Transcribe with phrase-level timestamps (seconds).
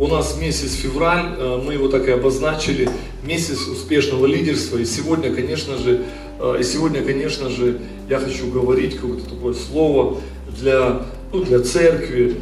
[0.00, 2.88] У нас месяц февраль, э, мы его так и обозначили,
[3.24, 4.76] месяц успешного лидерства.
[4.78, 6.04] И сегодня, конечно же,
[6.38, 10.18] э, и сегодня, конечно же, я хочу говорить какое-то такое слово
[10.56, 12.36] для, ну, для церкви,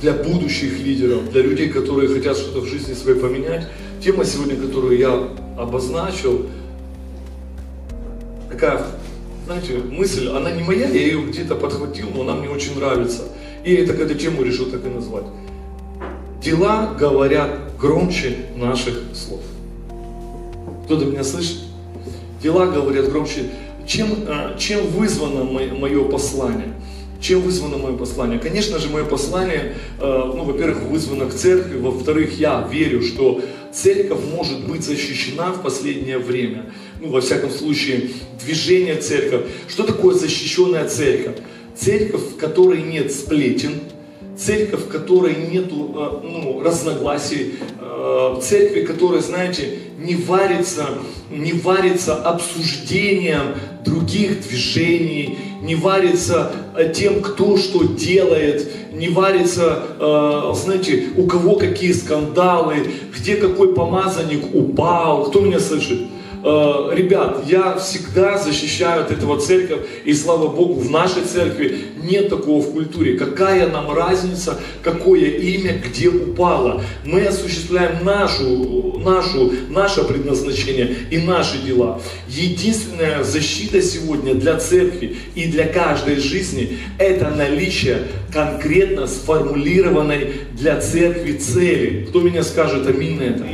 [0.00, 3.66] для будущих лидеров, для людей, которые хотят что-то в жизни своей поменять.
[4.00, 6.46] Тема сегодня, которую я обозначил,
[8.48, 8.86] такая,
[9.46, 13.22] знаете, мысль, она не моя, я ее где-то подхватил, но она мне очень нравится.
[13.64, 15.24] И я так эту тему решил так и назвать.
[16.44, 19.40] Дела говорят громче наших слов.
[20.84, 21.56] Кто-то меня слышит?
[22.42, 23.48] Дела говорят громче.
[23.86, 26.74] Чем, а, чем вызвано мое послание?
[27.18, 28.38] Чем вызвано мое послание?
[28.38, 33.40] Конечно же, мое послание, а, ну, во-первых, вызвано к церкви, во-вторых, я верю, что
[33.72, 36.70] церковь может быть защищена в последнее время.
[37.00, 38.10] Ну, во всяком случае,
[38.44, 39.46] движение церковь.
[39.66, 41.36] Что такое защищенная церковь?
[41.74, 43.80] Церковь, в которой нет сплетен,
[44.36, 50.86] церковь, в которой нет э, ну, разногласий, э, церкви, которая, знаете, не варится,
[51.30, 53.54] не варится обсуждением
[53.84, 59.82] других движений, не варится э, тем, кто что делает, не варится,
[60.54, 62.76] знаете, у кого какие скандалы,
[63.12, 66.02] где какой помазанник упал, кто меня слышит?
[66.46, 72.28] Э, ребят, я всегда защищаю от этого церковь, и слава Богу, в нашей церкви нет
[72.28, 73.16] такого в культуре.
[73.16, 76.82] Какая нам разница, какое имя где упало?
[77.02, 82.02] Мы осуществляем нашу, нашу, наше предназначение и наши дела.
[82.28, 91.38] Единственная защита сегодня для церкви и для каждой жизни– это наличие конкретно сформулированной для церкви
[91.38, 92.04] цели.
[92.06, 93.44] Кто меня скажет аминь на это?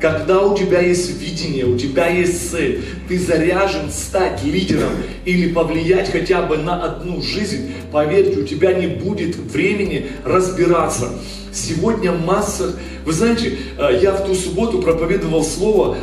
[0.00, 4.92] Когда у тебя есть видение, у тебя есть цель, ты заряжен стать лидером
[5.26, 11.10] или повлиять хотя бы на одну жизнь, поверьте, у тебя не будет времени разбираться.
[11.52, 12.76] Сегодня масса...
[13.04, 15.96] Вы знаете, э, я в ту субботу проповедовал слово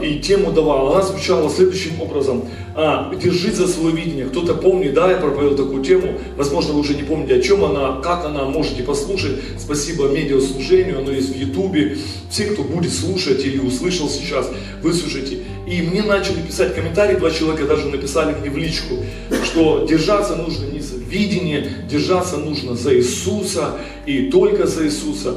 [0.00, 0.92] э, и тему давал.
[0.92, 2.44] Она звучала следующим образом.
[2.74, 4.26] «А, Держись за свое видение.
[4.26, 6.18] Кто-то помнит, да, я проповедовал такую тему.
[6.36, 9.40] Возможно, вы уже не помните, о чем она, как она, можете послушать.
[9.58, 11.98] Спасибо медиаслужению, оно есть в Ютубе.
[12.30, 14.50] Все, кто будет слушать или услышал сейчас,
[14.82, 15.38] выслушайте.
[15.66, 18.96] И мне начали писать комментарии, два человека даже написали мне в личку,
[19.44, 25.36] что держаться нужно не за видение, держаться нужно за Иисуса и только за Иисуса.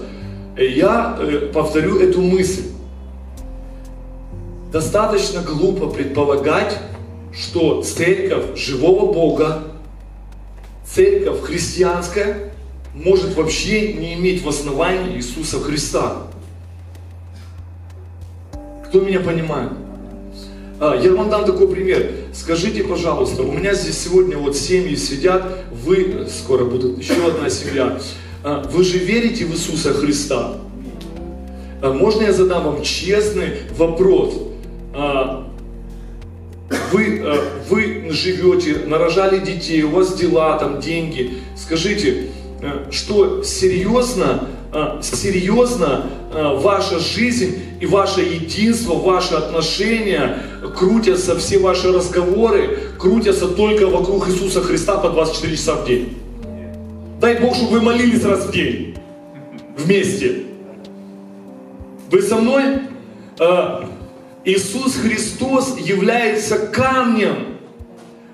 [0.58, 2.64] Я э, повторю эту мысль.
[4.72, 6.78] Достаточно глупо предполагать,
[7.34, 9.64] что церковь живого Бога,
[10.86, 12.54] церковь христианская,
[12.94, 16.24] может вообще не иметь в основании Иисуса Христа.
[18.88, 19.72] Кто меня понимает?
[20.80, 22.12] А, я вам дам такой пример.
[22.38, 27.98] Скажите, пожалуйста, у меня здесь сегодня вот семьи сидят, вы, скоро будет еще одна семья.
[28.44, 30.58] А, вы же верите в Иисуса Христа?
[31.82, 34.34] А, можно я задам вам честный вопрос?
[36.92, 37.24] Вы,
[37.70, 41.38] вы живете, нарожали детей, у вас дела, там деньги.
[41.56, 42.30] Скажите,
[42.92, 50.38] что серьезно а, серьезно а, ваша жизнь и ваше единство, ваши отношения
[50.72, 56.18] крутятся, все ваши разговоры крутятся только вокруг Иисуса Христа по 24 часа в день.
[57.20, 58.96] Дай Бог, чтобы вы молились раз в день
[59.78, 60.44] вместе.
[62.12, 62.64] Вы со мной?
[63.40, 63.90] А,
[64.44, 67.58] Иисус Христос является камнем.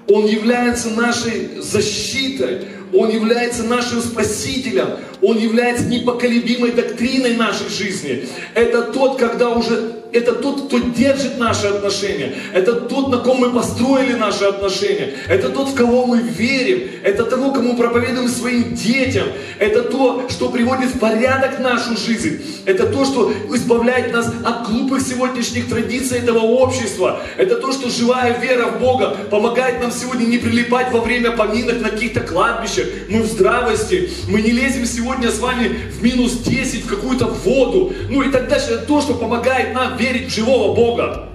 [0.08, 2.68] Он является нашей защитой.
[2.94, 4.88] Он является нашим спасителем.
[5.22, 8.28] Он является непоколебимой доктриной нашей жизни.
[8.56, 12.34] Это тот, когда уже это тот, кто держит наши отношения.
[12.54, 15.14] Это тот, на ком мы построили наши отношения.
[15.28, 16.90] Это тот, в кого мы верим.
[17.04, 19.28] Это того, кому проповедуем своим детям.
[19.60, 22.42] Это то, что приводит в порядок нашу жизнь.
[22.66, 27.22] Это то, что избавляет нас от глупых сегодняшних традиций этого общества.
[27.38, 31.82] Это то, что живая вера в Бога помогает нам сегодня не прилипать во время поминок
[31.82, 32.88] на каких-то кладбищах.
[33.10, 34.10] Мы в здравости.
[34.28, 37.94] Мы не лезем сегодня с вами в минус 10 в какую-то воду.
[38.10, 38.72] Ну и так дальше.
[38.72, 41.28] Это то, что помогает нам верить в живого Бога.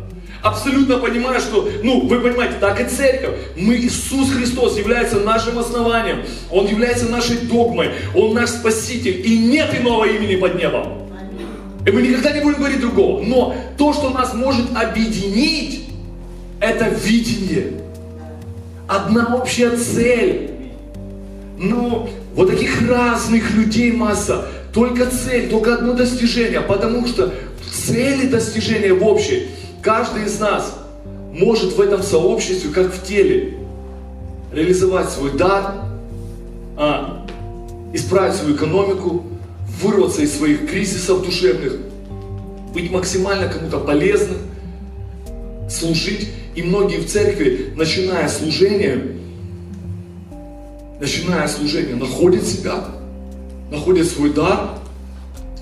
[0.43, 3.35] Абсолютно понимая, что, ну, вы понимаете, так и церковь.
[3.57, 6.23] Мы, Иисус Христос является нашим основанием.
[6.51, 7.91] Он является нашей догмой.
[8.15, 9.23] Он наш Спаситель.
[9.27, 11.09] И нет иного имени под небом.
[11.85, 13.23] И мы никогда не будем говорить другого.
[13.23, 15.89] Но то, что нас может объединить,
[16.61, 17.81] это видение.
[18.89, 20.51] Одна общая цель.
[21.59, 24.47] Ну, вот таких разных людей масса.
[24.73, 26.61] Только цель, только одно достижение.
[26.61, 27.33] Потому что
[27.87, 29.49] цели достижения в общей,
[29.83, 30.75] каждый из нас
[31.33, 33.59] может в этом сообществе, как в теле,
[34.53, 35.75] реализовать свой дар,
[36.77, 37.27] а,
[37.93, 39.25] исправить свою экономику,
[39.83, 41.75] вырваться из своих кризисов душевных,
[42.73, 44.39] быть максимально кому-то полезным,
[45.71, 46.29] служить.
[46.55, 49.19] И многие в церкви, начиная служение,
[50.99, 52.85] начиная служение, находят себя,
[53.71, 54.71] находят свой дар,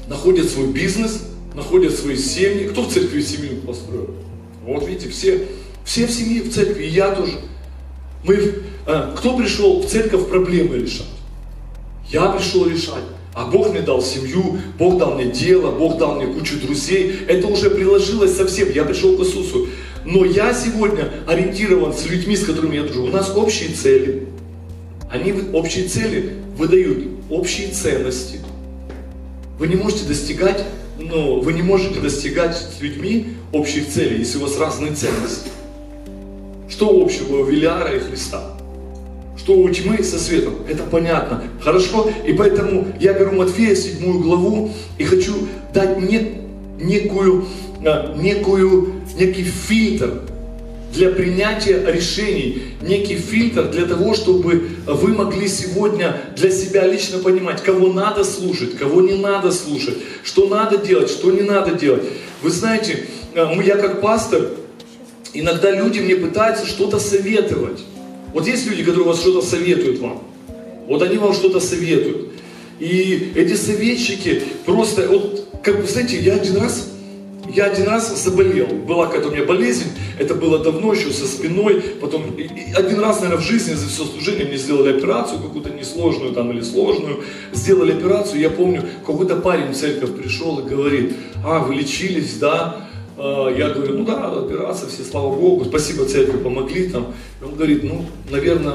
[0.07, 1.23] находят свой бизнес,
[1.55, 2.69] находят свои семьи.
[2.69, 4.11] Кто в церкви семью построил?
[4.65, 5.47] Вот видите, все,
[5.85, 7.39] все в семье в церкви, и я тоже.
[8.25, 8.55] Мы,
[8.87, 11.07] а, кто пришел в церковь проблемы решать?
[12.11, 13.05] Я пришел решать.
[13.35, 17.17] А Бог мне дал семью, Бог дал мне дело, Бог дал мне кучу друзей.
[17.27, 18.71] Это уже приложилось совсем.
[18.71, 19.69] Я пришел к Иисусу.
[20.05, 23.05] Но я сегодня ориентирован с людьми, с которыми я дружу.
[23.05, 24.29] У нас общие цели.
[25.11, 28.41] Они общие цели выдают общие ценности.
[29.59, 30.65] Вы не можете достигать,
[30.99, 35.51] ну, вы не можете достигать с людьми общих целей, если у вас разные ценности.
[36.69, 38.55] Что общего у Велиара и Христа?
[39.45, 40.55] что у тьмы со светом.
[40.67, 41.45] Это понятно.
[41.61, 42.11] Хорошо?
[42.27, 45.35] И поэтому я беру Матфея, седьмую главу, и хочу
[45.75, 46.41] дать не,
[46.81, 47.45] некую,
[47.85, 50.23] а, некую, некий фильтр
[50.95, 57.63] для принятия решений, некий фильтр для того, чтобы вы могли сегодня для себя лично понимать,
[57.63, 62.05] кого надо слушать, кого не надо слушать, что надо делать, что не надо делать.
[62.43, 64.51] Вы знаете, а, я как пастор,
[65.33, 67.81] иногда люди мне пытаются что-то советовать.
[68.33, 70.23] Вот есть люди, которые вас что-то советуют вам.
[70.87, 72.33] Вот они вам что-то советуют.
[72.79, 76.89] И эти советчики просто, вот, как вы знаете, я один раз,
[77.53, 78.67] я один раз заболел.
[78.67, 81.81] Была какая-то у меня болезнь, это было давно еще со спиной.
[82.01, 82.37] Потом
[82.77, 86.63] один раз, наверное, в жизни за все служение мне сделали операцию какую-то несложную там или
[86.63, 87.25] сложную.
[87.53, 91.15] Сделали операцию, я помню, какой-то парень в церковь пришел и говорит,
[91.45, 92.87] а, вы лечились, да?
[93.17, 97.15] А, я говорю, ну да, операция, все, слава Богу, спасибо церкви, помогли там.
[97.41, 98.75] И он говорит, ну, наверное,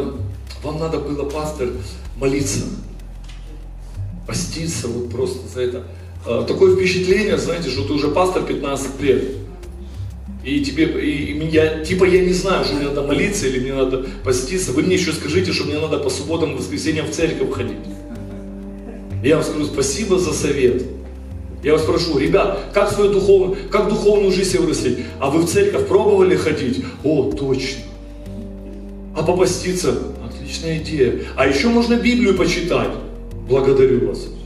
[0.64, 1.70] вам надо было, пастор,
[2.18, 2.66] молиться,
[4.28, 5.84] поститься вот просто за это.
[6.26, 9.24] А, такое впечатление, знаете, что ты уже пастор 15 лет.
[10.44, 13.74] И тебе, и, и я, типа я не знаю, что мне надо молиться или мне
[13.74, 14.72] надо поститься.
[14.72, 17.78] Вы мне еще скажите, что мне надо по субботам и воскресеньям в церковь ходить.
[19.24, 20.84] Я вам скажу спасибо за совет.
[21.62, 25.00] Я вас прошу, ребят, как свою духовную, как духовную жизнь вырастить?
[25.20, 26.86] А вы в церковь пробовали ходить?
[27.04, 27.82] О, точно.
[29.18, 29.94] А попаститься?
[30.26, 31.20] Отличная идея.
[31.36, 32.92] А еще можно Библию почитать.
[33.50, 34.39] Благодарю вас.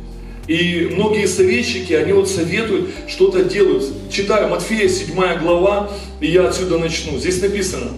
[0.48, 3.86] И многие советчики, они вот советуют, что-то делают.
[4.12, 7.18] Читаю Матфея, 7 глава, и я отсюда начну.
[7.18, 7.92] Здесь написано,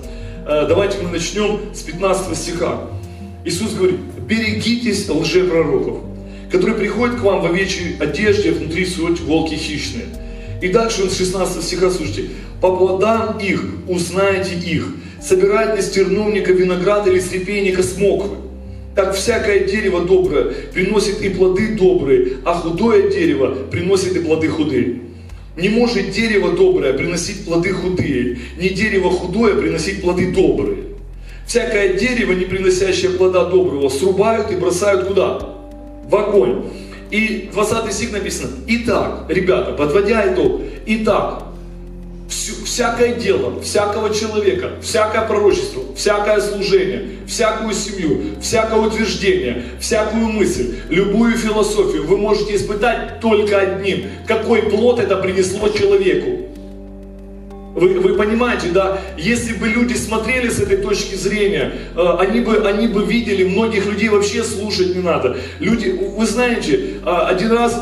[0.47, 2.88] э, давайте мы начнем с 15 стиха.
[3.44, 6.06] Иисус говорит, берегитесь лжепророков
[6.56, 10.06] который приходит к вам в овечьей одежде, внутри суть волки хищные.
[10.62, 12.30] И дальше он с 16 стиха, слушайте,
[12.62, 14.88] по плодам их узнаете их,
[15.21, 18.38] собирает ли с терновника виноград или с репейника смоквы.
[18.95, 25.01] Так всякое дерево доброе приносит и плоды добрые, а худое дерево приносит и плоды худые.
[25.57, 30.77] Не может дерево доброе приносить плоды худые, не дерево худое приносить плоды добрые.
[31.45, 35.56] Всякое дерево, не приносящее плода доброго, срубают и бросают куда?
[36.07, 36.65] в огонь.
[37.12, 41.44] И 20 стих написано, итак, ребята, подводя итог, итак,
[42.65, 51.38] всякое дело, всякого человека, всякое пророчество, всякое служение, всякую семью, всякое утверждение, всякую мысль, любую
[51.38, 56.41] философию вы можете испытать только одним, какой плод это принесло человеку.
[57.75, 62.65] Вы, вы понимаете, да, если бы люди смотрели с этой точки зрения, э, они, бы,
[62.65, 65.38] они бы видели, многих людей вообще слушать не надо.
[65.60, 67.77] Люди, вы знаете, э, один раз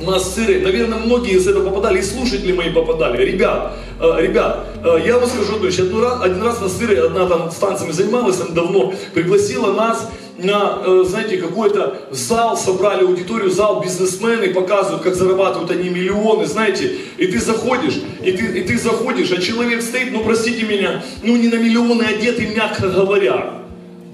[0.00, 3.22] у наверное, многие из этого попадали, и слушатели мои попадали.
[3.24, 5.78] Ребят, э, ребят, э, я вам скажу одну вещь.
[5.78, 11.04] Один раз, один на сыры, одна там станциями занималась, там давно, пригласила нас на, э,
[11.06, 17.38] знаете, какой-то зал, собрали аудиторию, зал бизнесмены, показывают, как зарабатывают они миллионы, знаете, и ты
[17.38, 21.56] заходишь, и ты, и ты заходишь, а человек стоит, ну простите меня, ну не на
[21.56, 23.59] миллионы одетый, мягко говоря.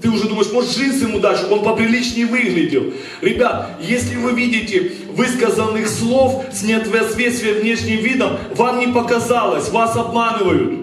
[0.07, 2.93] Ты уже думаешь, может джинсы ему чтобы он поприличнее выглядел.
[3.19, 10.79] Ребят, если вы видите высказанных слов с неответствием внешним видом, вам не показалось, вас обманывают.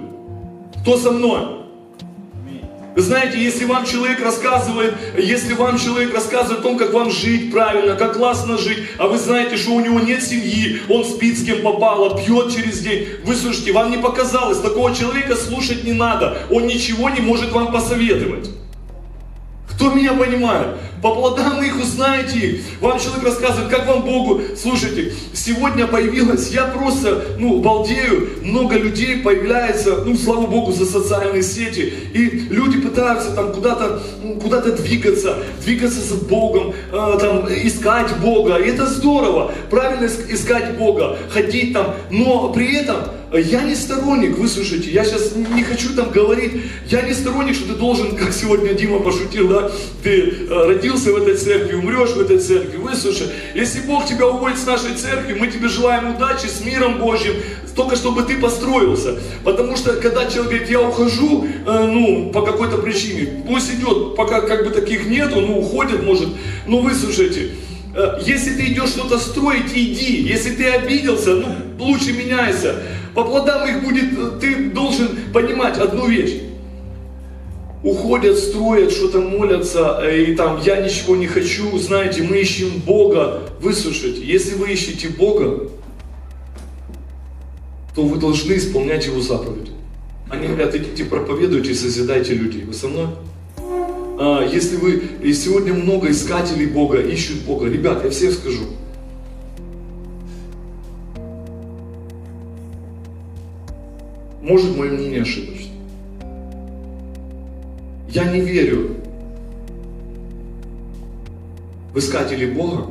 [0.82, 1.40] Кто со мной?
[2.96, 7.96] Знаете, если вам человек рассказывает, если вам человек рассказывает о том, как вам жить правильно,
[7.96, 11.62] как классно жить, а вы знаете, что у него нет семьи, он спит с кем
[11.62, 16.66] попало, пьет через день, вы слушайте, вам не показалось, такого человека слушать не надо, он
[16.66, 18.50] ничего не может вам посоветовать.
[19.74, 20.76] Кто меня понимает?
[21.02, 22.60] По плодам их узнаете их.
[22.80, 24.40] Вам человек рассказывает, как вам Богу.
[24.56, 31.42] Слушайте, сегодня появилась, я просто, ну, балдею, много людей появляется, ну, слава Богу, за социальные
[31.42, 31.92] сети.
[32.14, 38.56] И люди пытаются там куда-то, ну, куда-то двигаться, двигаться за Богом, э, там, искать Бога.
[38.56, 41.94] И это здорово, правильно искать Бога, ходить там.
[42.10, 42.96] Но при этом
[43.40, 46.52] я не сторонник, выслушайте, я сейчас не хочу там говорить,
[46.88, 49.70] я не сторонник, что ты должен, как сегодня Дима пошутил, да,
[50.02, 53.28] ты э, родился в этой церкви, умрешь в этой церкви, выслушай.
[53.54, 57.34] Если Бог тебя уводит с нашей церкви, мы тебе желаем удачи, с миром Божьим,
[57.74, 59.18] только чтобы ты построился.
[59.42, 64.42] Потому что, когда человек говорит, я ухожу, э, ну, по какой-то причине, пусть идет, пока
[64.42, 66.28] как бы таких нету, ну, уходит, может,
[66.66, 67.50] ну, выслушайте,
[67.94, 70.22] э, если ты идешь что-то строить, иди.
[70.22, 72.76] Если ты обиделся, ну, лучше меняйся.
[73.14, 76.42] По плодам их будет, э, ты должен понимать одну вещь.
[77.82, 83.42] Уходят, строят, что-то молятся, э, и там я ничего не хочу, знаете, мы ищем Бога.
[83.60, 85.68] Выслушайте, если вы ищете Бога,
[87.94, 89.70] то вы должны исполнять Его заповеди.
[90.28, 92.64] Они говорят, идите проповедуйте, созидайте людей.
[92.64, 93.06] Вы со мной?
[94.18, 97.68] А, если вы, и сегодня много искателей Бога, ищут Бога.
[97.68, 98.62] Ребят, я всем скажу,
[104.44, 105.72] Может, мое мнение ошибочно.
[108.10, 108.90] Я не верю
[111.94, 112.88] в искателей Бога,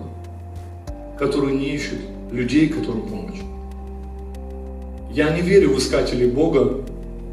[1.20, 2.00] которые не ищут
[2.32, 3.42] людей, которым помочь.
[5.12, 6.82] Я не верю в искателей Бога,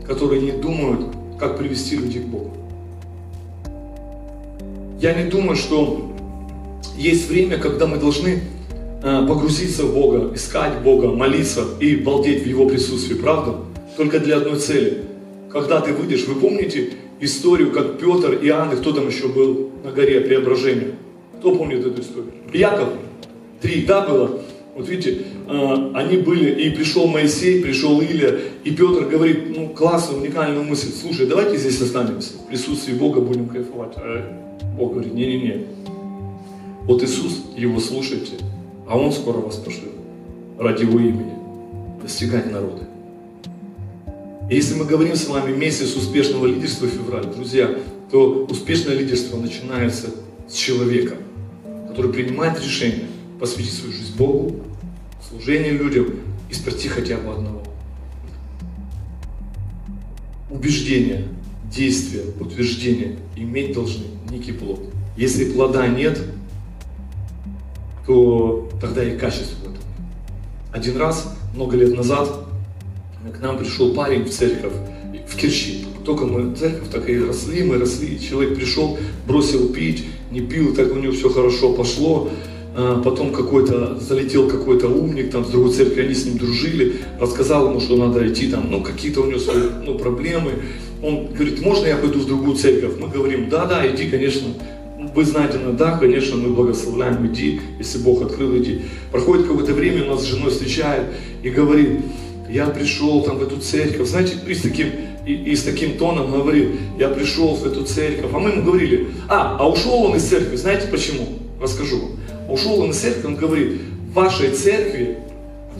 [0.07, 2.51] которые не думают, как привести людей к Богу.
[5.01, 6.13] Я не думаю, что
[6.95, 8.43] есть время, когда мы должны
[9.03, 13.70] э, погрузиться в Бога, искать Бога, молиться и балдеть в Его присутствии, правда?
[13.97, 15.03] Только для одной цели.
[15.51, 19.91] Когда ты выйдешь, вы помните историю, как Петр, Иоанн, и кто там еще был на
[19.91, 20.93] горе преображения?
[21.39, 22.33] Кто помнит эту историю?
[22.53, 22.89] Яков.
[23.61, 24.41] Три, да, было?
[24.75, 30.23] Вот видите, а, они были, и пришел Моисей, пришел Илья, и Петр говорит, ну, классную,
[30.23, 33.93] уникальную мысль, слушай, давайте здесь останемся, в присутствии Бога будем кайфовать.
[33.97, 34.25] А
[34.79, 35.67] Бог говорит, не-не-не,
[36.85, 38.37] вот Иисус, его слушайте,
[38.89, 39.93] а Он скоро вас пошлет
[40.59, 41.35] ради Его имени
[42.03, 42.83] достигать народа.
[44.51, 47.71] Если мы говорим с вами месяц успешного лидерства февраль, друзья,
[48.11, 50.09] то успешное лидерство начинается
[50.49, 51.15] с человека,
[51.87, 53.07] который принимает решение
[53.39, 54.57] посвятить свою жизнь Богу,
[55.29, 56.17] служению людям
[56.51, 57.63] и спасти хотя бы одного.
[60.51, 61.29] Убеждение,
[61.71, 64.81] действие, утверждение иметь должны некий плод.
[65.17, 66.21] Если плода нет,
[68.05, 69.85] то тогда и качество в этом.
[70.73, 72.50] Один раз, много лет назад,
[73.29, 74.73] к нам пришел парень в церковь,
[75.29, 75.85] в Керчи.
[76.05, 78.19] Только мы церковь так и росли, мы росли.
[78.19, 78.99] Человек пришел,
[79.29, 82.31] бросил пить, не пил, так у него все хорошо пошло.
[82.75, 87.69] А потом какой-то, залетел какой-то умник там с другой церкви, они с ним дружили, рассказал
[87.69, 90.53] ему, что надо идти там, ну какие-то у него свои ну, проблемы.
[91.03, 92.93] Он говорит, можно я пойду в другую церковь?
[92.99, 94.49] Мы говорим, да, да, иди, конечно.
[95.15, 98.83] Вы знаете, ну да, конечно, мы благословляем, иди, если Бог открыл, иди.
[99.11, 101.07] Проходит какое-то время, у нас с женой встречает
[101.43, 102.01] и говорит,
[102.51, 104.89] я пришел там в эту церковь, знаете, и с таким,
[105.27, 109.09] и, и с таким тоном говорил, я пришел в эту церковь, а мы ему говорили,
[109.29, 111.27] а, а ушел он из церкви, знаете почему?
[111.61, 112.11] Расскажу вам.
[112.49, 113.81] Ушел он из церкви, он говорит,
[114.11, 115.19] в вашей церкви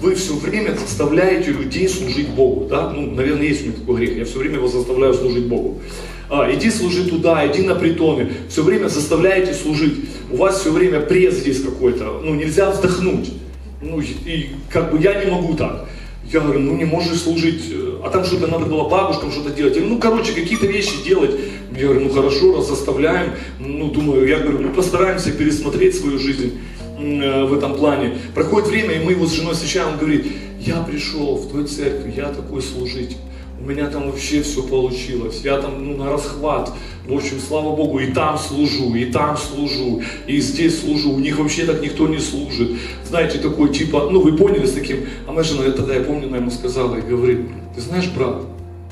[0.01, 2.91] вы все время заставляете людей служить Богу, да?
[2.91, 5.81] Ну, наверное, есть у меня такой грех, я все время его заставляю служить Богу.
[6.31, 10.09] А, иди служи туда, иди на притоны, все время заставляете служить.
[10.31, 13.33] У вас все время пресс здесь какой-то, ну, нельзя вздохнуть.
[13.83, 15.89] Ну, и как бы я не могу так.
[16.33, 17.63] Я говорю, ну не можешь служить,
[18.05, 19.77] а там что-то надо было бабушкам что-то делать.
[19.77, 21.33] Я, ну, короче, какие-то вещи делать.
[21.77, 23.33] Я говорю, ну хорошо, раз заставляем.
[23.59, 26.59] Ну, думаю, я говорю, ну постараемся пересмотреть свою жизнь
[26.99, 28.19] э, в этом плане.
[28.35, 30.27] Проходит время, и мы его с женой встречаем, он говорит,
[30.61, 33.17] я пришел в той церкви, я такой служитель
[33.61, 36.73] у меня там вообще все получилось, я там ну, на расхват,
[37.07, 41.39] в общем, слава Богу, и там служу, и там служу, и здесь служу, у них
[41.39, 42.71] вообще так никто не служит.
[43.07, 46.39] Знаете, такой типа, ну вы поняли с таким, а моя жена, тогда я помню, она
[46.39, 47.41] ему сказала и говорит,
[47.75, 48.43] ты знаешь, брат,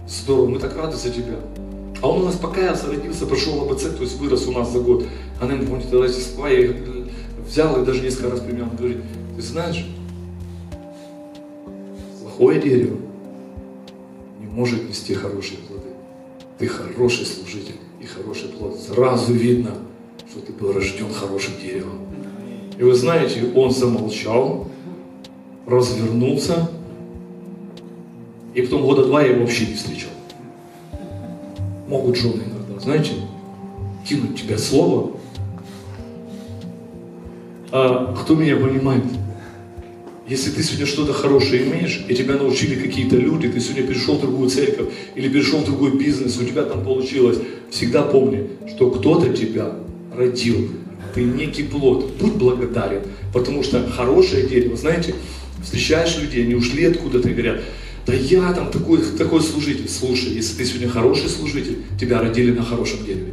[0.06, 1.37] здорово, мы так рады за тебя.
[2.00, 5.04] А он у нас покаялся, родился, прошел АБЦ, то есть вырос у нас за год.
[5.40, 6.76] Она ему, помните, тогда я их
[7.46, 8.98] взял и даже несколько раз примерно говорит,
[9.34, 9.84] ты знаешь,
[12.22, 12.98] плохое дерево
[14.58, 15.86] может нести хорошие плоды.
[16.58, 18.76] Ты хороший служитель и хороший плод.
[18.76, 19.70] Сразу видно,
[20.28, 22.00] что ты был рожден хорошим деревом.
[22.76, 24.66] И вы знаете, он замолчал,
[25.64, 26.68] развернулся,
[28.52, 30.10] и потом года два я его вообще не встречал.
[31.86, 33.12] Могут жены иногда, знаете,
[34.08, 35.12] кинуть тебе слово,
[37.70, 39.04] А, кто меня понимает?
[40.28, 44.20] Если ты сегодня что-то хорошее имеешь, и тебя научили какие-то люди, ты сегодня перешел в
[44.20, 47.38] другую церковь или перешел в другой бизнес, у тебя там получилось,
[47.70, 49.73] всегда помни, что кто-то тебя
[50.14, 50.68] родил.
[51.14, 52.12] Ты некий плод.
[52.20, 53.04] Будь благодарен.
[53.32, 55.14] Потому что хорошее дерево, знаете,
[55.62, 57.62] встречаешь людей, они ушли откуда-то и говорят,
[58.06, 59.88] да я там такой, такой служитель.
[59.88, 63.32] Слушай, если ты сегодня хороший служитель, тебя родили на хорошем дереве.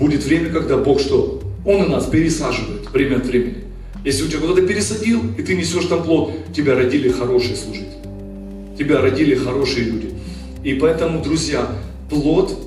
[0.00, 1.40] Будет время, когда Бог что?
[1.64, 3.61] Он и нас пересаживает время от времени.
[4.04, 7.88] Если у тебя кто-то пересадил, и ты несешь там плод, тебя родили хорошие служители.
[8.76, 10.10] Тебя родили хорошие люди.
[10.64, 11.66] И поэтому, друзья,
[12.10, 12.58] плод,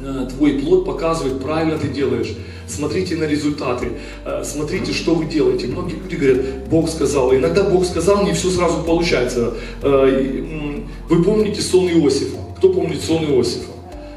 [0.00, 2.34] э, твой плод показывает, правильно ты делаешь.
[2.66, 3.92] Смотрите на результаты,
[4.24, 5.66] э, смотрите, что вы делаете.
[5.66, 7.34] Многие люди говорят, Бог сказал.
[7.34, 9.54] Иногда Бог сказал, не все сразу получается.
[9.82, 10.80] Э,
[11.10, 12.38] вы помните сон Иосифа?
[12.56, 13.73] Кто помнит сон Иосифа?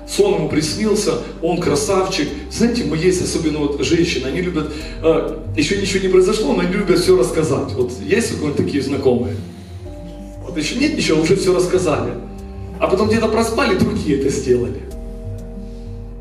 [0.07, 2.27] Сон ему приснился, он красавчик.
[2.51, 4.71] Знаете, мы есть особенно вот женщины, они любят,
[5.03, 7.73] э, еще ничего не произошло, но они любят все рассказать.
[7.73, 9.35] Вот есть у кого-нибудь такие знакомые?
[10.43, 12.13] Вот еще нет ничего, уже все рассказали.
[12.79, 14.81] А потом где-то проспали, другие это сделали.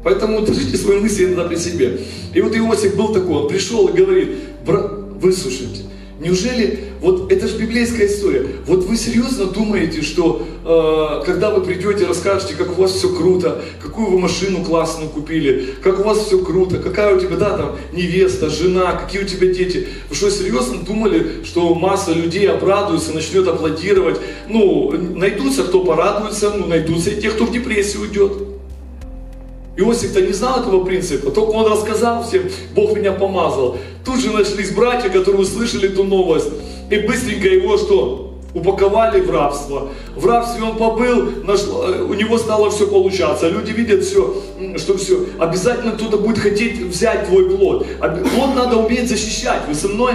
[0.02, 2.00] Поэтому держите свои мысли иногда при себе.
[2.32, 4.28] И вот Иосиф был такой, он пришел и говорит,
[5.20, 5.82] выслушайте,
[6.18, 12.54] Неужели, вот это же библейская история, вот вы серьезно думаете, что когда вы придете, расскажете,
[12.54, 16.78] как у вас все круто, какую вы машину классную купили, как у вас все круто,
[16.78, 19.86] какая у тебя, да, там, невеста, жена, какие у тебя дети.
[20.08, 24.18] Вы что, серьезно думали, что масса людей обрадуется, начнет аплодировать?
[24.48, 28.32] Ну, найдутся, кто порадуется, ну, найдутся и те, кто в депрессию уйдет.
[29.76, 32.42] Иосиф-то не знал этого принципа, только он рассказал всем,
[32.74, 33.76] Бог меня помазал.
[34.04, 36.48] Тут же нашлись братья, которые услышали эту новость,
[36.90, 38.25] и быстренько его что?
[38.56, 39.88] Упаковали в рабство.
[40.14, 43.48] В рабстве он побыл, нашло, у него стало все получаться.
[43.48, 44.42] Люди видят все,
[44.78, 45.26] что все.
[45.38, 47.86] Обязательно кто-то будет хотеть взять твой плод.
[47.98, 49.62] Плод надо уметь защищать.
[49.68, 50.14] Вы со мной?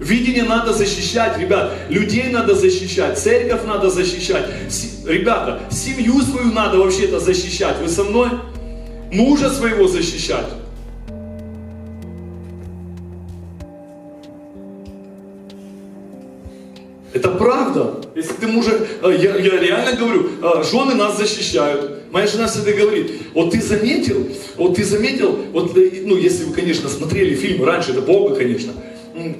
[0.00, 1.72] Видение надо защищать, ребят.
[1.88, 4.46] Людей надо защищать, церковь надо защищать.
[5.06, 7.76] Ребята, семью свою надо вообще-то защищать.
[7.80, 8.28] Вы со мной?
[9.12, 10.46] мужа своего защищать.
[17.18, 17.96] Это правда.
[18.14, 22.12] Если ты мужа, э, я, я реально говорю, э, жены нас защищают.
[22.12, 26.54] Моя жена всегда говорит, вот ты заметил, вот ты заметил, вот, э, ну, если вы,
[26.54, 28.72] конечно, смотрели фильмы раньше, это Бога, конечно,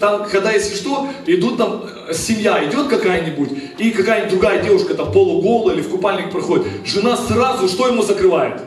[0.01, 5.77] там, когда, если что, идут там, семья идет какая-нибудь, и какая-нибудь другая девушка там полуголая
[5.77, 8.61] или в купальник проходит, жена сразу что ему закрывает?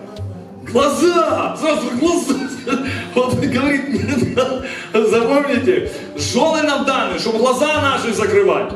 [0.72, 1.58] Глаза!
[1.60, 2.36] Сразу глаза!
[3.16, 3.82] Он говорит,
[4.94, 8.72] запомните, жены нам даны, чтобы глаза наши закрывать.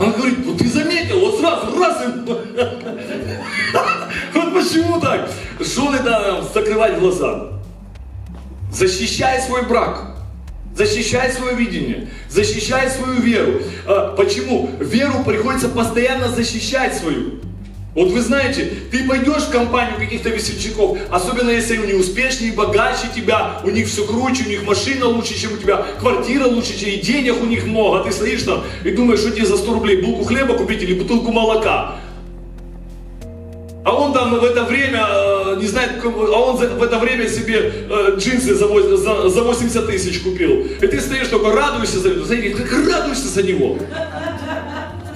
[0.00, 2.08] Он говорит, вот ты заметил, вот сразу, раз и...
[4.34, 5.28] Вот почему так?
[5.58, 7.48] Жены даны закрывать глаза.
[8.72, 10.16] Защищай свой брак.
[10.76, 13.60] Защищай свое видение, защищай свою веру.
[13.84, 14.70] А, почему?
[14.78, 17.40] Веру приходится постоянно защищать свою.
[17.98, 23.60] Вот вы знаете, ты пойдешь в компанию каких-то весельчаков, особенно если они успешнее, богаче тебя,
[23.64, 26.98] у них все круче, у них машина лучше, чем у тебя, квартира лучше, чем и
[26.98, 30.00] денег у них много, а ты стоишь там и думаешь, что тебе за 100 рублей
[30.00, 31.96] булку хлеба купить или бутылку молока.
[33.84, 37.72] А он там в это время, э, не знает, а он в это время себе
[37.90, 40.68] э, джинсы за 80 тысяч купил.
[40.80, 42.24] И ты стоишь только радуешься за него.
[42.24, 43.76] Знаете, как радуешься за него.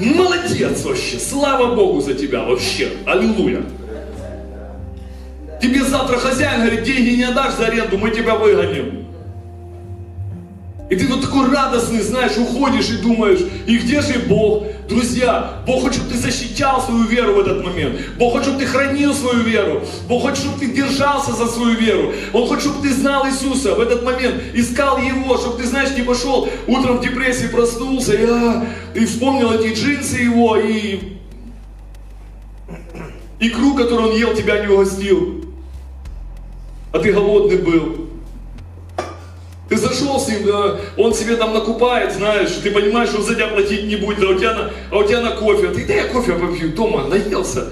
[0.04, 3.62] Молодец вообще, слава Богу за тебя вообще, аллилуйя.
[5.60, 9.06] Тебе завтра хозяин говорит, деньги не отдашь за аренду, мы тебя выгоним.
[10.92, 14.64] И ты вот такой радостный, знаешь, уходишь и думаешь, и где же Бог?
[14.90, 17.98] Друзья, Бог хочет, чтобы ты защищал свою веру в этот момент.
[18.18, 19.81] Бог хочет, чтобы ты хранил свою веру.
[20.07, 22.12] Бог хочет, чтобы ты держался за свою веру.
[22.35, 26.02] Он хочет, чтобы ты знал Иисуса в этот момент, искал Его, чтобы ты, знаешь, не
[26.02, 31.00] пошел утром в депрессии, проснулся и, а, и вспомнил эти джинсы Его и
[33.40, 35.42] икру, которую Он ел, тебя не угостил.
[36.92, 38.01] А ты голодный был.
[39.72, 40.46] Ты зашел с ним,
[40.98, 44.28] он себе там накупает, знаешь, ты понимаешь, что он за тебя платить не будет, а
[44.28, 45.68] у тебя на, а у тебя на кофе.
[45.68, 47.70] Ты, да я кофе попью дома, наелся.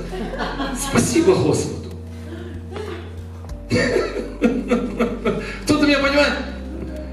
[0.91, 1.91] Спасибо Господу.
[5.65, 6.33] Кто-то меня понимает?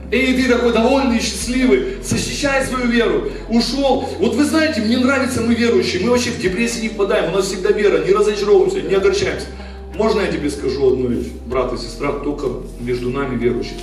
[0.09, 3.29] И ты такой довольный, счастливый, защищай свою веру.
[3.49, 4.07] Ушел.
[4.19, 6.01] Вот вы знаете, мне нравится, мы верующие.
[6.01, 7.33] Мы вообще в депрессии не впадаем.
[7.33, 9.47] У нас всегда вера, не разочаровываемся, не огорчаемся.
[9.95, 12.47] Можно я тебе скажу одну вещь, брат и сестра, только
[12.79, 13.79] между нами верующие.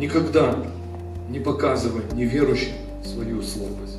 [0.00, 0.56] Никогда
[1.28, 2.72] не показывай неверующим
[3.04, 3.98] свою слабость.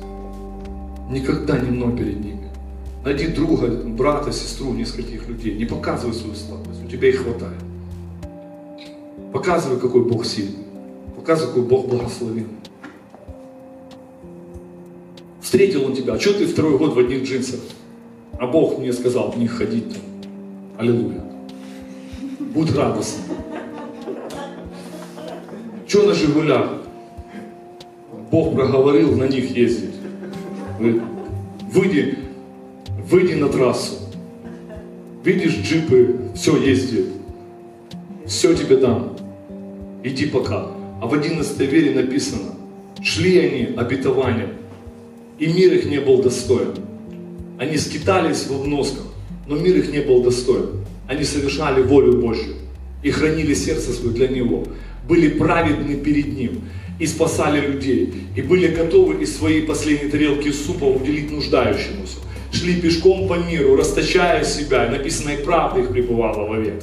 [1.08, 2.50] Никогда не мной перед ними.
[3.04, 5.56] Найди друга, брата, сестру, нескольких людей.
[5.56, 6.84] Не показывай свою слабость.
[6.84, 7.60] У тебя их хватает.
[9.32, 10.64] Показывай, какой Бог сильный.
[11.14, 12.46] Показывай, какой Бог благословил.
[15.40, 16.14] Встретил он тебя.
[16.14, 17.60] А что ты второй год в одних джинсах?
[18.40, 19.96] А Бог мне сказал в них ходить.
[20.78, 21.22] Аллилуйя.
[22.40, 23.41] Будь радостным.
[25.92, 26.70] Что на Жигулях?
[28.30, 29.94] Бог проговорил на них ездить.
[30.80, 32.16] Выйди,
[33.10, 33.96] выйди на трассу.
[35.22, 37.08] Видишь джипы, все ездит.
[38.26, 39.18] Все тебе дам.
[40.02, 40.68] Иди пока.
[41.02, 42.54] А в 11 вере написано,
[43.02, 44.52] шли они обетованием,
[45.38, 46.74] и мир их не был достоин.
[47.58, 49.04] Они скитались в обносках,
[49.46, 50.86] но мир их не был достоин.
[51.06, 52.54] Они совершали волю Божью
[53.02, 54.64] и хранили сердце свое для Него.
[55.08, 56.62] Были праведны перед Ним
[56.98, 58.12] и спасали людей.
[58.36, 62.18] И были готовы из своей последней тарелки супа уделить нуждающемуся.
[62.52, 64.86] Шли пешком по миру, расточая себя,
[65.32, 66.82] и правда их пребывала вовек.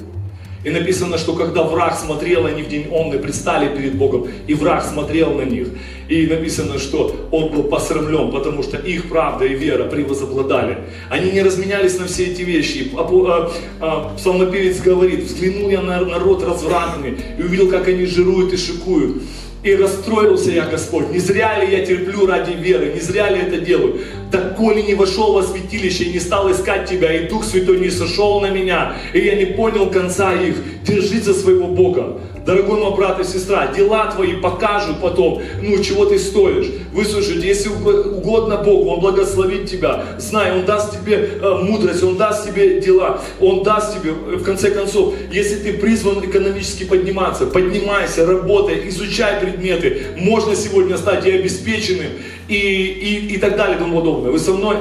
[0.64, 4.84] И написано, что когда враг смотрел, они в день онны предстали перед Богом, и враг
[4.84, 5.70] смотрел на них.
[6.10, 10.80] И написано, что он был посрамлен, потому что их правда и вера превозобладали.
[11.10, 12.92] Они не разменялись на все эти вещи.
[12.98, 18.58] А, а, псалмопевец говорит, взглянул я на народ развратный и увидел, как они жируют и
[18.58, 19.22] шикуют.
[19.62, 23.60] И расстроился я, Господь, не зря ли я терплю ради веры, не зря ли это
[23.60, 24.00] делаю.
[24.32, 27.90] Так коли не вошел во святилище и не стал искать Тебя, и Дух Святой не
[27.90, 32.20] сошел на меня, и я не понял конца их, держись за своего Бога.
[32.46, 36.68] Дорогой мой брат и сестра, дела твои покажут потом, ну, чего ты стоишь.
[36.94, 40.04] Выслушайте, если угодно Богу, Он благословит тебя.
[40.18, 44.44] Знай, Он даст тебе э, мудрость, Он даст тебе дела, Он даст тебе, э, в
[44.44, 50.08] конце концов, если ты призван экономически подниматься, поднимайся, работай, изучай предметы.
[50.18, 52.08] Можно сегодня стать и обеспеченным,
[52.50, 54.32] и, и, и так далее и тому подобное.
[54.32, 54.78] Вы со мной?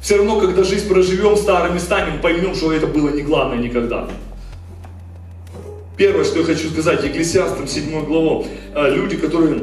[0.00, 4.08] Все равно, когда жизнь проживем, старыми станем, поймем, что это было не главное никогда.
[5.96, 9.62] Первое, что я хочу сказать, Екклесиастам 7 главу, э, люди, которые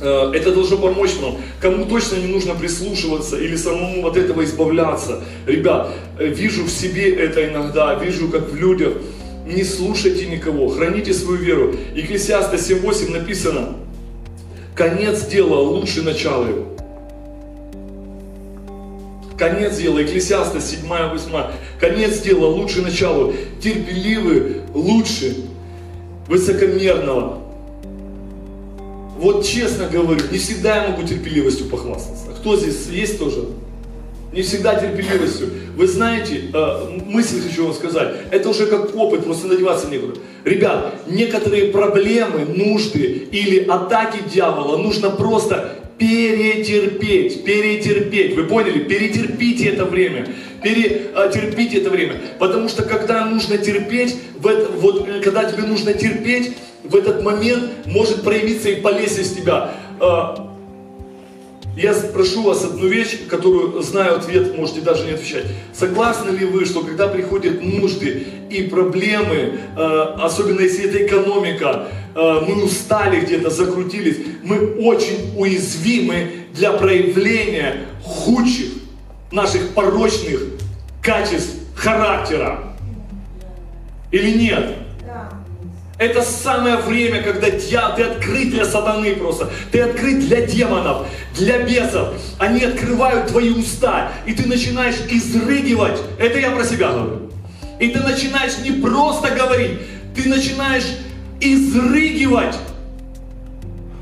[0.00, 1.36] э, это должно помочь нам.
[1.60, 5.22] Кому точно не нужно прислушиваться или самому от этого избавляться.
[5.46, 8.94] Ребят, э, вижу в себе это иногда, вижу как в людях.
[9.44, 11.74] Не слушайте никого, храните свою веру.
[11.96, 13.74] Екклесиаста 7.8 написано,
[14.80, 16.64] конец дела лучше начала его.
[19.36, 21.52] Конец дела, Экклесиаста 7, 8.
[21.78, 23.34] Конец дела лучше началу.
[23.62, 25.36] Терпеливый лучше
[26.28, 27.42] высокомерного.
[29.18, 32.30] Вот честно говорю, не всегда я могу терпеливостью похвастаться.
[32.38, 33.48] Кто здесь есть тоже?
[34.32, 35.50] Не всегда терпеливостью.
[35.80, 40.20] Вы знаете, э, мысль хочу вам сказать, это уже как опыт, просто надеваться некуда.
[40.44, 43.00] Ребят, некоторые проблемы, нужды
[43.32, 48.36] или атаки дьявола нужно просто перетерпеть, перетерпеть.
[48.36, 48.80] Вы поняли?
[48.80, 50.28] Перетерпите это время.
[50.62, 52.20] Перетерпите это время.
[52.38, 57.86] Потому что когда нужно терпеть, в это, вот, когда тебе нужно терпеть, в этот момент
[57.86, 59.72] может проявиться и полезть из тебя.
[61.76, 65.46] Я спрошу вас одну вещь, которую знаю ответ, можете даже не отвечать.
[65.72, 72.40] Согласны ли вы, что когда приходят нужды и проблемы, а, особенно если это экономика, Э,
[72.46, 78.68] мы устали где-то, закрутились, мы очень уязвимы для проявления худших
[79.30, 80.40] наших порочных
[81.02, 82.74] качеств характера.
[84.10, 84.76] Или нет?
[86.00, 91.58] Это самое время, когда дьявол, ты открыт для сатаны просто, ты открыт для демонов, для
[91.58, 92.14] бесов.
[92.38, 95.98] Они открывают твои уста, и ты начинаешь изрыгивать.
[96.18, 97.30] Это я про себя говорю.
[97.78, 99.72] И ты начинаешь не просто говорить,
[100.16, 100.86] ты начинаешь
[101.38, 102.56] изрыгивать.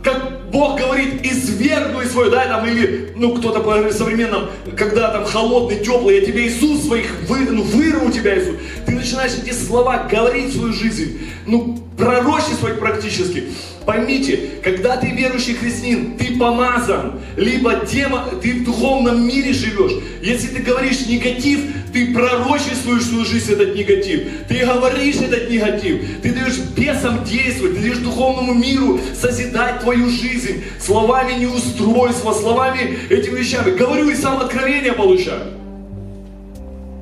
[0.05, 5.25] Как Бог говорит, извергну из свой, да, там, или, ну, кто-то по современном, когда там
[5.25, 8.55] холодный, теплый, я тебе Иисус своих, вы, ну, вырву у тебя Иисус.
[8.87, 13.49] Ты начинаешь эти слова говорить в свою жизнь, ну, пророчествовать практически.
[13.85, 19.93] Поймите, когда ты верующий христианин, ты помазан, либо тема, ты в духовном мире живешь.
[20.23, 21.61] Если ты говоришь негатив,
[21.93, 24.29] ты пророчествуешь свою жизнь этот негатив.
[24.47, 26.03] Ты говоришь этот негатив.
[26.23, 30.65] Ты даешь бесам действовать, ты даешь духовному миру созидать твою жизнь.
[30.79, 33.77] Словами неустройства, словами этими вещами.
[33.77, 35.58] Говорю и сам откровение получаю.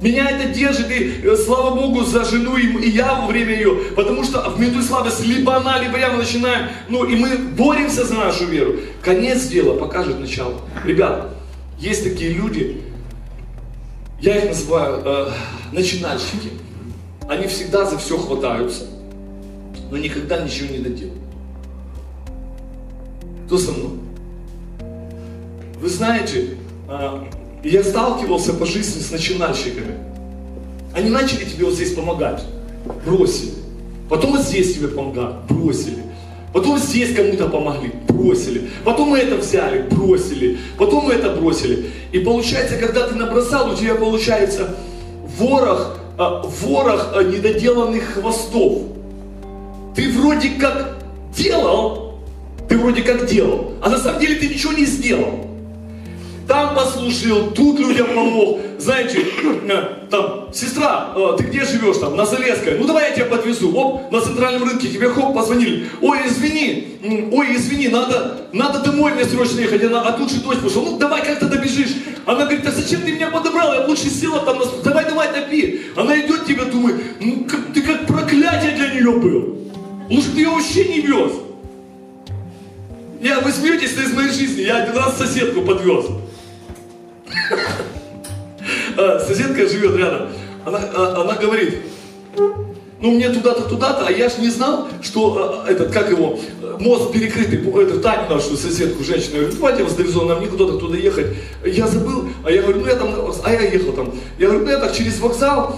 [0.00, 4.24] Меня это держит, и э, слава Богу за жену, и, я во время ее, потому
[4.24, 8.14] что в минуту слабости либо она, либо я, мы начинаем, ну и мы боремся за
[8.14, 8.74] нашу веру.
[9.00, 10.61] Конец дела покажет начало.
[10.85, 11.35] Ребят,
[11.78, 12.82] есть такие люди,
[14.20, 15.30] я их называю э,
[15.72, 16.50] начинальщики.
[17.26, 18.85] Они всегда за все хватаются,
[19.90, 21.22] но никогда ничего не доделают.
[23.46, 23.98] Кто со мной?
[25.80, 26.56] Вы знаете,
[26.88, 27.24] э,
[27.66, 29.96] и я сталкивался по жизни с начинальщиками.
[30.94, 32.44] Они начали тебе вот здесь помогать,
[33.05, 33.55] бросили.
[34.09, 36.05] Потом вот здесь тебе помогать, бросили.
[36.52, 38.70] Потом здесь кому-то помогли, бросили.
[38.85, 40.59] Потом мы это взяли, бросили.
[40.79, 41.90] Потом мы это бросили.
[42.12, 44.76] И получается, когда ты набросал, у тебя получается
[45.37, 48.83] ворох, э, ворох э, недоделанных хвостов.
[49.96, 50.98] Ты вроде как
[51.37, 52.20] делал,
[52.68, 55.45] ты вроде как делал, а на самом деле ты ничего не сделал
[56.46, 58.61] там послужил, тут людям помог.
[58.78, 59.18] Знаете,
[59.68, 62.78] э, там, сестра, э, ты где живешь там, на Залесской?
[62.78, 63.74] Ну давай я тебя подвезу.
[63.74, 65.88] Оп, на центральном рынке тебе хоп, позвонили.
[66.00, 66.98] Ой, извини,
[67.32, 70.82] ой, извини, надо, надо домой мне срочно ехать, а, а тут же дождь пошел.
[70.85, 71.94] Ну давай как-то добежишь.
[72.26, 73.74] Она говорит, а зачем ты меня подобрал?
[73.74, 74.64] Я лучше села там, на...
[74.85, 75.82] давай, давай, топи.
[75.96, 79.56] Она идет тебе, думает, ну как, ты как проклятие для нее был.
[80.11, 81.32] Лучше ты ее вообще не вез.
[83.20, 84.62] Я, вы смеетесь, из моей жизни.
[84.62, 86.06] Я один раз соседку подвез.
[88.99, 90.29] А, соседка живет рядом.
[90.64, 91.77] Она, а, она говорит,
[93.01, 96.38] ну мне туда-то, туда-то, а я ж не знал, что а, этот, как его,
[96.81, 100.46] мост перекрытый, это Таню нашу соседку, женщину, я говорю, давайте я вас довезу, нам не
[100.46, 101.27] куда-то туда ехать.
[101.64, 104.12] Я забыл, а я говорю, ну я там, а я ехал там.
[104.38, 105.77] Я говорю, ну я так через вокзал,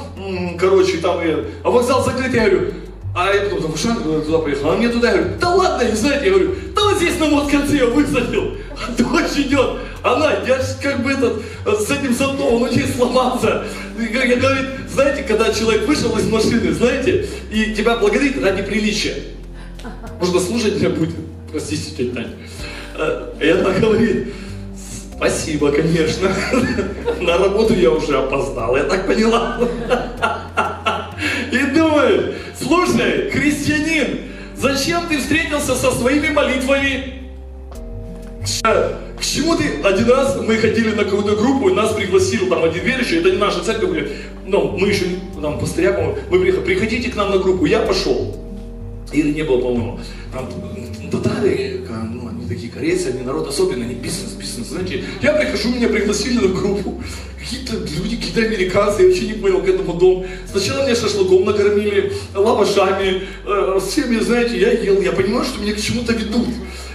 [0.59, 1.19] короче, там,
[1.65, 2.73] а вокзал закрыт, я говорю,
[3.19, 4.71] а я потом, что туда поехал?
[4.71, 7.27] А мне туда, я говорю, да ладно, не знаете, я говорю, да вот здесь на
[7.27, 9.79] мост конце я высадил, а дождь идет.
[10.05, 13.65] Она, я же как бы этот, с этим зонтом, он очень сломался.
[13.99, 19.17] Я говорю, знаете, когда человек вышел из машины, знаете, и тебя благодарит ради приличия.
[20.21, 21.17] Можно слушать меня будет,
[21.51, 22.31] простите, тетя Таня.
[22.95, 24.33] А, и она говорит,
[25.17, 26.31] спасибо, конечно,
[27.21, 29.59] на работу я уже опоздал, я так поняла.
[32.69, 34.19] Слушай, христианин,
[34.55, 37.15] зачем ты встретился со своими молитвами?
[38.63, 39.81] К чему ты?
[39.83, 43.39] Один раз мы ходили на какую-то группу, и нас пригласил там один верующий, это не
[43.39, 44.13] наша церковь, говорит,
[44.47, 45.07] ну, мы еще,
[45.41, 48.37] там, пастыря, мы приехали, приходите к нам на группу, я пошел.
[49.13, 50.01] Или не было, по-моему.
[50.31, 50.47] Там
[51.11, 51.81] татары,
[52.59, 55.05] такие корейцы, они народ особенный, они бизнес, бизнес, знаете.
[55.23, 57.01] Я прихожу, меня пригласили на группу
[57.39, 60.27] какие-то люди, какие-то американцы, я вообще не понял к этому дому.
[60.51, 65.81] Сначала меня шашлыком накормили, лавашами, э, всеми, знаете, я ел, я понимаю, что меня к
[65.81, 66.49] чему-то ведут.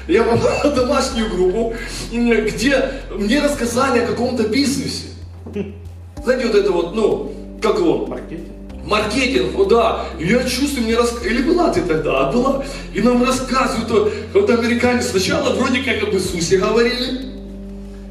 [0.09, 1.73] Я попал в домашнюю группу,
[2.11, 5.05] где мне рассказали о каком-то бизнесе.
[6.21, 8.05] Знаете, вот это вот, ну, как его?
[8.05, 8.52] Маркетинг.
[8.83, 10.05] Маркетинг, вот да.
[10.19, 11.15] И я чувствую, мне рас...
[11.25, 12.63] Или была ты тогда, а была.
[12.93, 17.33] И нам рассказывают, вот американец сначала вроде как об Иисусе говорили,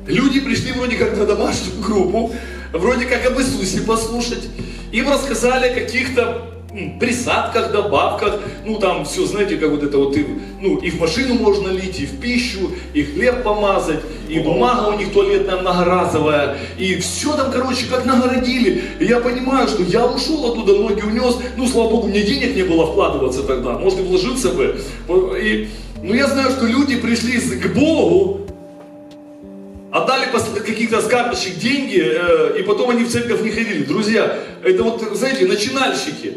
[0.07, 2.35] Люди пришли вроде как на домашнюю группу,
[2.73, 4.49] вроде как об Иисусе послушать.
[4.91, 6.43] Им рассказали о каких-то
[6.99, 10.27] присадках, добавках, ну там все, знаете, как вот это вот, и,
[10.61, 14.99] ну и в машину можно лить, и в пищу, и хлеб помазать, и бумага у
[14.99, 18.83] них туалетная многоразовая, и все там, короче, как нагородили.
[19.01, 22.63] И я понимаю, что я ушел оттуда, ноги унес, ну, слава Богу, мне денег не
[22.63, 24.81] было вкладываться тогда, может и вложился бы.
[25.41, 25.69] И,
[26.03, 28.47] ну, я знаю, что люди пришли к Богу,
[29.91, 30.25] отдали
[30.65, 33.85] каких-то с карточек деньги, э, и потом они в церковь не ходили.
[33.85, 36.33] Друзья, это вот, знаете, начинальщики.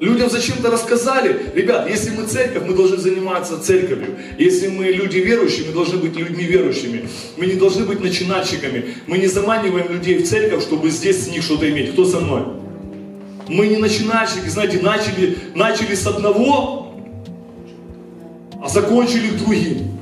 [0.00, 4.16] Людям зачем-то рассказали, ребят, если мы церковь, мы должны заниматься церковью.
[4.38, 7.06] Если мы люди верующие, мы должны быть людьми верующими.
[7.36, 8.94] Мы не должны быть начинальщиками.
[9.06, 11.92] Мы не заманиваем людей в церковь, чтобы здесь с них что-то иметь.
[11.92, 12.44] Кто со мной?
[13.46, 16.94] Мы не начинальщики, знаете, начали, начали с одного,
[18.62, 19.98] а закончили другим.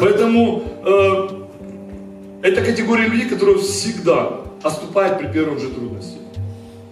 [0.00, 1.28] Поэтому э,
[2.42, 6.16] это категория людей, которые всегда оступают при первом же трудности.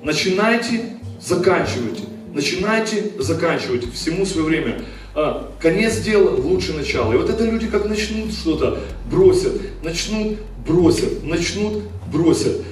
[0.05, 2.03] Начинайте, заканчивайте.
[2.33, 3.89] Начинайте, заканчивайте.
[3.91, 4.83] Всему свое время.
[5.15, 7.13] А, конец дела лучше начала.
[7.13, 8.79] И вот это люди как начнут что-то,
[9.11, 12.63] бросят, начнут, бросят, начнут, бросят.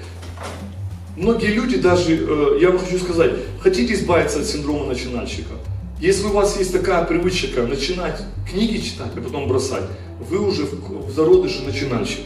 [1.16, 5.54] Многие люди даже, э, я вам хочу сказать, хотите избавиться от синдрома начинальщика.
[6.00, 9.84] Если у вас есть такая привычка начинать книги читать, а потом бросать,
[10.20, 12.20] вы уже в зародыше начинальщик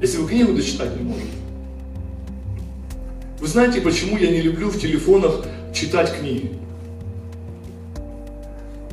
[0.00, 1.45] если вы книгу дочитать не можете.
[3.40, 5.44] Вы знаете, почему я не люблю в телефонах
[5.74, 6.52] читать книги?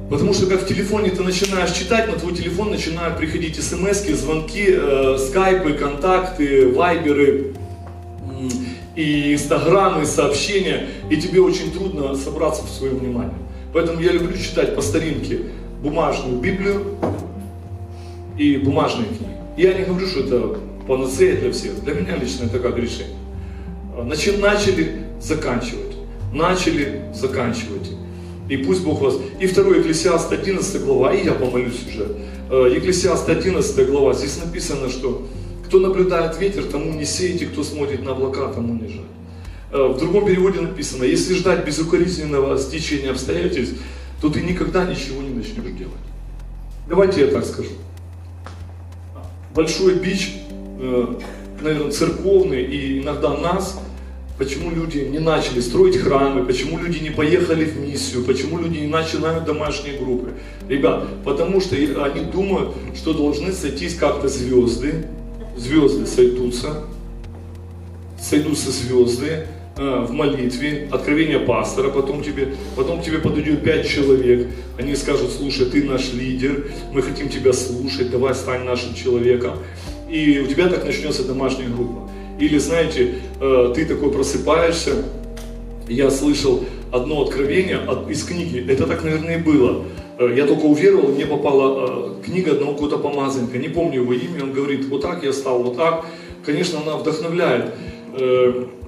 [0.09, 4.65] Потому что как в телефоне ты начинаешь читать, на твой телефон начинают приходить смс, звонки,
[4.67, 7.53] э, скайпы, контакты, вайберы,
[8.95, 13.33] и инстаграмы, сообщения, и тебе очень трудно собраться в свое внимание.
[13.73, 15.39] Поэтому я люблю читать по старинке
[15.81, 16.95] бумажную Библию
[18.37, 19.33] и бумажные книги.
[19.57, 21.83] Я не говорю, что это панацея для всех.
[21.83, 23.22] Для меня лично это как решение.
[24.01, 25.95] Начали, начали заканчивать.
[26.33, 27.91] Начали заканчивать.
[28.49, 29.15] И пусть Бог вас...
[29.39, 32.17] И второй Екклесиаст 11 глава, и я помолюсь уже.
[32.49, 35.27] Э, Екклесиаст 11 глава, здесь написано, что
[35.65, 39.05] кто наблюдает ветер, тому не сеете, кто смотрит на облака, тому не жаль.
[39.71, 43.75] Э, в другом переводе написано, если ждать безукоризненного стечения обстоятельств,
[44.21, 45.93] то ты никогда ничего не начнешь делать.
[46.87, 47.71] Давайте я так скажу.
[49.55, 50.35] Большой бич,
[50.79, 51.15] э,
[51.63, 53.79] наверное, церковный и иногда нас,
[54.37, 58.87] почему люди не начали строить храмы, почему люди не поехали в миссию, почему люди не
[58.87, 60.33] начинают домашние группы.
[60.67, 65.05] Ребят, потому что они думают, что должны сойтись как-то звезды,
[65.57, 66.83] звезды сойдутся,
[68.19, 74.47] сойдутся звезды, э, в молитве, откровение пастора, потом тебе, потом тебе подойдет пять человек,
[74.77, 79.59] они скажут, слушай, ты наш лидер, мы хотим тебя слушать, давай стань нашим человеком.
[80.13, 82.07] И у тебя так начнется домашняя группа.
[82.39, 84.91] Или, знаете, э, ты такой просыпаешься,
[85.89, 89.85] я слышал одно откровение из книги, это так, наверное, и было.
[90.19, 94.53] Э, я только уверовал, мне попала книга одного какого-то помазанника, не помню его имя, он
[94.53, 96.05] говорит, вот так я стал, вот так.
[96.45, 97.73] Конечно, она вдохновляет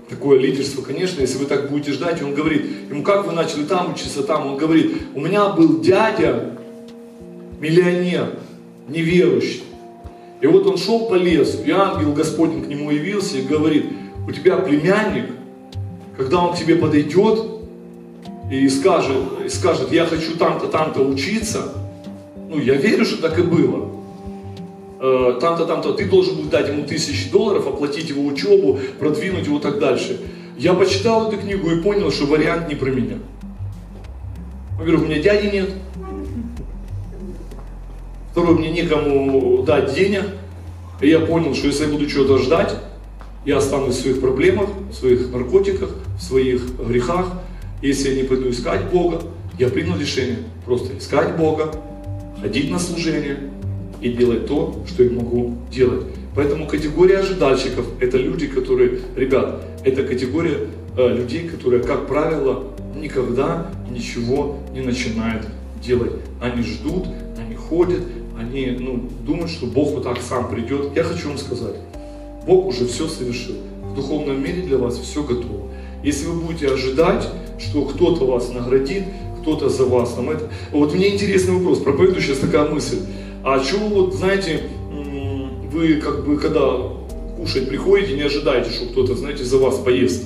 [0.08, 3.94] такое лидерство, конечно, если вы так будете ждать, он говорит, ему как вы начали там
[3.94, 6.52] учиться, там, он говорит, у меня был дядя,
[7.60, 8.36] миллионер,
[8.88, 9.64] неверующий.
[10.46, 13.88] И вот он шел по лесу, и ангел Господень к нему явился и говорит,
[14.28, 15.26] у тебя племянник,
[16.16, 17.44] когда он к тебе подойдет
[18.52, 21.74] и скажет, и скажет я хочу там-то, там-то учиться,
[22.48, 23.90] ну, я верю, что так и было.
[25.02, 29.58] Э, там-то, там-то, ты должен был дать ему тысячи долларов, оплатить его учебу, продвинуть его
[29.58, 30.22] так дальше.
[30.60, 33.18] Я почитал эту книгу и понял, что вариант не про меня.
[34.78, 35.70] Во-первых, у меня дяди нет.
[38.36, 40.24] Второе, мне некому дать денег.
[41.00, 42.76] И я понял, что если я буду чего-то ждать,
[43.46, 47.28] я останусь в своих проблемах, в своих наркотиках, в своих грехах.
[47.82, 49.22] Если я не пойду искать Бога,
[49.58, 51.72] я принял решение просто искать Бога,
[52.42, 53.38] ходить на служение,
[54.02, 56.04] и делать то, что я могу делать.
[56.36, 60.68] Поэтому категория ожидальщиков– это люди, которые, ребят, это категория
[60.98, 62.66] э, людей, которые, как правило,
[63.00, 65.48] никогда ничего не начинают
[65.82, 66.12] делать.
[66.42, 68.02] Они ждут, они ходят,
[68.40, 70.96] они ну, думают, что Бог вот так сам придет.
[70.96, 71.76] Я хочу вам сказать,
[72.46, 73.56] Бог уже все совершил.
[73.84, 75.70] В духовном мире для вас все готово.
[76.04, 79.04] Если вы будете ожидать, что кто-то вас наградит,
[79.42, 80.50] кто-то за вас там это.
[80.72, 83.00] Вот мне интересный вопрос, проповедую сейчас такая мысль.
[83.44, 84.64] А чего вот, знаете,
[85.72, 86.78] вы как бы, когда
[87.38, 90.26] кушать приходите, не ожидаете, что кто-то, знаете, за вас поест.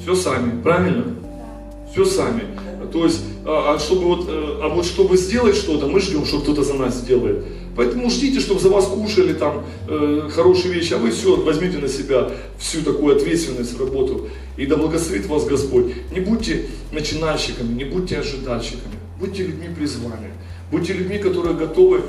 [0.00, 1.04] Все сами, правильно?
[1.92, 2.42] Все сами.
[2.92, 6.40] То есть, а, а, чтобы вот, э, а вот чтобы сделать что-то, мы ждем, что
[6.40, 7.44] кто-то за нас сделает.
[7.76, 11.88] Поэтому ждите, чтобы за вас кушали там э, хорошие вещи, а вы все возьмите на
[11.88, 14.28] себя всю такую ответственность, работу.
[14.56, 15.92] И да благословит вас Господь.
[16.12, 20.32] Не будьте начинальщиками, не будьте ожидальщиками, будьте людьми призвания.
[20.70, 22.02] Будьте людьми, которые готовы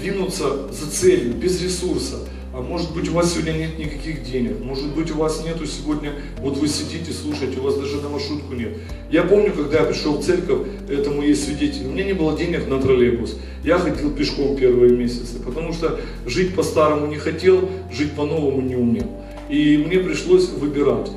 [0.00, 2.18] двинуться за целью, без ресурса.
[2.58, 6.14] А может быть у вас сегодня нет никаких денег, может быть у вас нету сегодня,
[6.38, 8.70] вот вы сидите, слушаете, у вас даже на маршрутку нет.
[9.12, 12.66] Я помню, когда я пришел в церковь, этому есть свидетель, у меня не было денег
[12.66, 13.36] на троллейбус.
[13.62, 19.08] Я ходил пешком первые месяцы, потому что жить по-старому не хотел, жить по-новому не умел.
[19.48, 21.12] И мне пришлось выбирать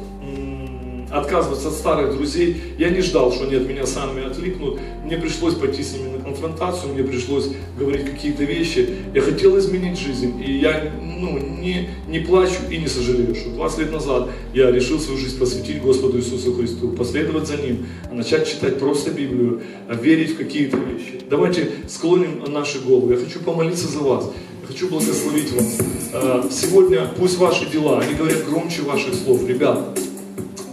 [1.12, 2.58] отказываться от старых друзей.
[2.78, 4.80] Я не ждал, что они от меня сами отлипнут.
[5.06, 8.89] Мне пришлось пойти с ними на конфронтацию, мне пришлось говорить какие-то вещи.
[9.13, 13.80] Я хотел изменить жизнь, и я ну, не, не плачу и не сожалею, что 20
[13.80, 18.80] лет назад я решил свою жизнь посвятить Господу Иисусу Христу, последовать за Ним, начать читать
[18.80, 21.21] просто Библию, верить в какие-то вещи.
[21.30, 23.13] Давайте склоним наши головы.
[23.13, 24.32] Я хочу помолиться за вас.
[24.62, 25.78] Я хочу благословить вас.
[26.13, 29.47] Э, сегодня пусть ваши дела, они говорят громче ваших слов.
[29.47, 29.93] Ребята,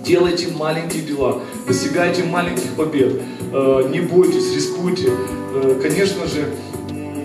[0.08, 3.20] делайте маленькие дела, достигайте маленьких побед,
[3.52, 5.10] э, не бойтесь, рискуйте.
[5.54, 6.48] Э, конечно же,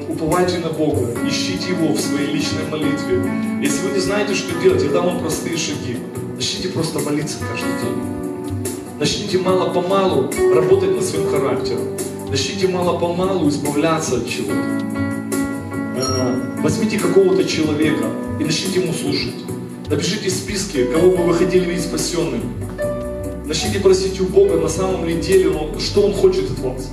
[0.10, 3.24] уповайте на Бога, ищите Его в своей личной молитве.
[3.62, 5.98] Если вы не знаете, что делать, я дам вам простые шаги.
[6.36, 8.68] Начните просто молиться каждый день.
[9.00, 11.88] Начните мало-помалу работать над своим характером.
[12.30, 14.84] Начните мало-помалу избавляться от чего-то.
[15.96, 18.08] Э, возьмите какого-то человека
[18.42, 19.36] и начните ему служить.
[19.90, 22.42] Напишите списки, кого бы вы хотели видеть спасенным.
[23.46, 26.90] Начните просить у Бога на самом ли деле, ну, что Он хочет от вас.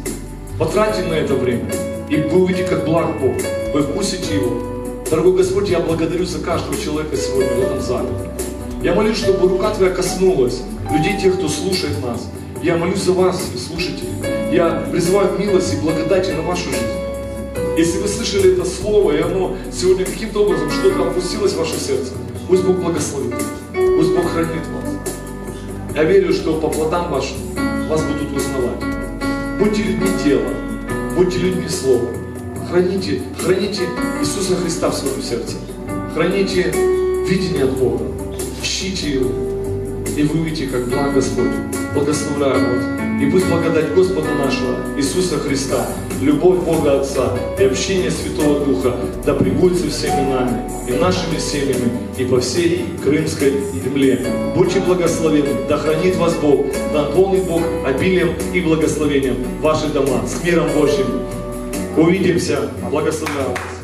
[0.58, 1.70] Потратьте на это время,
[2.08, 3.34] и вы увидите, как благ Бог.
[3.72, 4.60] Вы вкусите Его.
[5.08, 8.08] Дорогой Господь, я благодарю за каждого человека сегодня в этом зале.
[8.82, 12.28] Я молюсь, чтобы рука Твоя коснулась людей, тех, кто слушает нас.
[12.64, 14.11] Я молюсь за вас, слушатели.
[14.53, 17.78] Я призываю милость и благодати на вашу жизнь.
[17.78, 22.12] Если вы слышали это слово, и оно сегодня каким-то образом что-то опустилось в ваше сердце,
[22.48, 23.34] пусть Бог благословит.
[23.72, 24.89] Пусть Бог хранит вас.
[26.01, 27.36] Я верю, что по плодам вашим
[27.86, 29.59] вас будут узнавать.
[29.59, 30.48] Будьте людьми дела,
[31.14, 32.09] будьте людьми слова.
[32.70, 33.82] Храните, храните
[34.18, 35.59] Иисуса Христа в своем сердце.
[36.14, 36.72] Храните
[37.28, 38.05] видение от Бога.
[38.62, 39.28] Ищите Его.
[40.16, 41.53] и вы увидите, как благ Господь.
[41.92, 43.22] Благословляю вас.
[43.22, 45.86] И пусть благодать Господа нашего Иисуса Христа,
[46.21, 48.95] любовь Бога Отца и общение Святого Духа
[49.25, 53.53] да пребудет со всеми нами и нашими семьями и по всей Крымской
[53.83, 54.21] земле.
[54.55, 60.45] Будьте благословенны, да хранит вас Бог, да наполнит Бог обилием и благословением ваши дома с
[60.45, 61.07] миром Божьим.
[61.97, 62.71] Увидимся.
[62.91, 63.80] Благословляю вас.